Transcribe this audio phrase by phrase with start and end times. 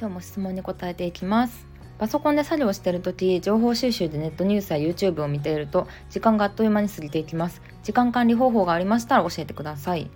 [0.00, 1.66] 今日も質問に答えていきます。
[1.98, 7.60] パソコンで作業している時情報収集でネットニュースや YouTube を見ていると時間があっという間に過ぎていきます。
[7.82, 10.08] 時間管理方法がありましたら教えてください。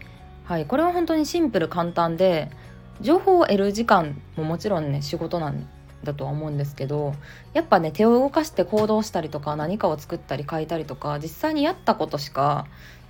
[0.44, 2.48] はいこれは本当にシンプル簡単で
[3.00, 5.68] 情報を得る時間ももちろんね仕事なん
[6.04, 7.14] だとは思うんですけど
[7.52, 12.66] やっぱね手を動かして行動したりとか何かを作ったり書いたりとか実際にやったことしか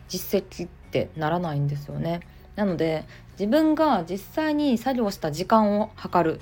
[0.09, 2.21] 実績ってならないんですよね。
[2.57, 3.05] なので
[3.39, 6.41] 自分が実際に作業した時間を測る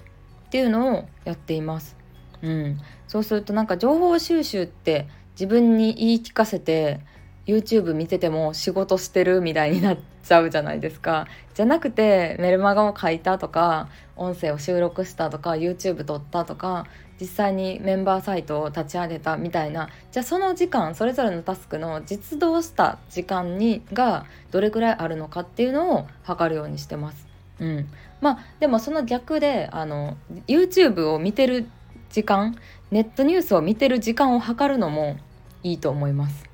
[0.51, 1.97] っていうのをやっています。
[2.43, 6.99] うん、そうするとなんか情報収集って自分に言い聞かせて
[7.47, 16.87] YouTube 見てても仕事してるみたいになっちゃうじゃないですかじゃなくてメルマガを書いたとか音声を収録したとか YouTube 撮ったとか
[17.21, 27.30] 実際にメンバーサイトを立ち上げたみたいなじゃあその時間それぞれのタスクの実動した時間にがどれくらいあるのかっていうのを測るようにしてます。
[27.61, 27.89] うん、
[28.21, 30.16] まあでもその逆であの
[30.49, 31.69] YouTube を見てる
[32.11, 32.57] 時間
[32.91, 35.17] ネットニュースを見てる時間を測るのも
[35.63, 36.45] いいと思います。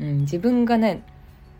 [0.00, 1.02] うん、自分がね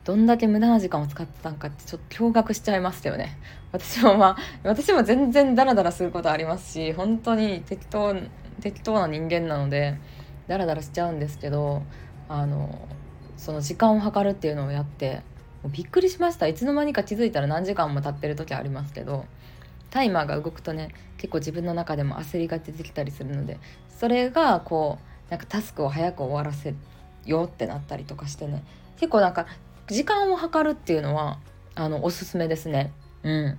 [0.05, 3.39] どんだけ無駄な時間を使ってたんかってちょっと驚愕しちゃいましたよね。
[3.73, 8.15] 私もまあ私も全然ダラダラすることありますし本当に適当
[8.61, 9.99] 適当な人間なので
[10.47, 11.83] ダラダラしちゃうんですけど
[12.29, 12.89] あの
[13.37, 15.23] その時間を計るっていうのをやって
[15.69, 16.47] びっくりしました。
[16.47, 19.27] いつの間にか気づいたら何時間も経ってる時ありますけど
[19.91, 24.99] タイマーが動くとね結構自分の中でも焦りが出てきたりするのでそれがこ
[25.29, 26.75] うなんかタスクを早く終わらせ
[27.25, 28.65] ようってなったりとかしてね
[28.97, 29.47] 結構なんか
[29.89, 31.39] 時間を計るっていうのは
[31.75, 32.93] あのおすすめですね。
[33.23, 33.59] うん。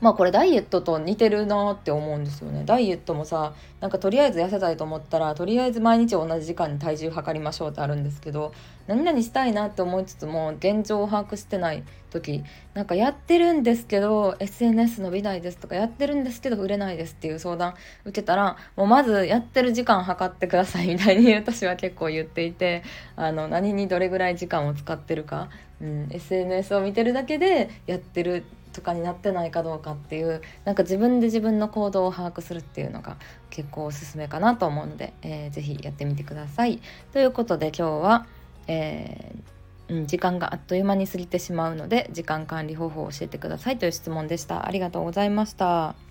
[0.00, 2.64] まあこれダイエットと似てるなって思うんですよね。
[2.64, 8.52] ダイエットもさなんかとりあえず痩せたいと思ったらとりあえず毎日同じ時間に体重測りましょうってあるんですけど
[8.86, 12.42] 何々したいなって思いつつも現状を把握してない時
[12.74, 22.82] なんかやってるんですけど SNS 伸びないですとかやってるんですけど売れないですっていう相談受けたらもうまずやってる時間測ってくださいみたいに私は結構言っていて
[23.16, 25.50] あの何にどれぐらい時間を使ってるか、
[25.80, 33.16] うん、SNS を見てるだけでやってるとかになってないかどうかっていうなんか自分で自分の行動を把握するっていうのが
[33.50, 36.80] 結構おすすめかなと思うので、えー、ぜひやってみてください。
[37.12, 38.26] ということで今日は、
[38.66, 44.66] えー、うん、時間があっという間に過ぎてしまうので時間管理方法を教えてくださいという質問でした。
[44.66, 46.09] ありがとうございました。